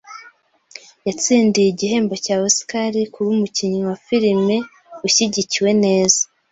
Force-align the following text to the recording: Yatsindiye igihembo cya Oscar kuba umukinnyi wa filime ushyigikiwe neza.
Yatsindiye 1.07 1.67
igihembo 1.69 2.13
cya 2.25 2.35
Oscar 2.47 2.93
kuba 3.13 3.29
umukinnyi 3.35 3.79
wa 3.89 3.95
filime 4.05 4.55
ushyigikiwe 5.07 5.71
neza. 5.83 6.21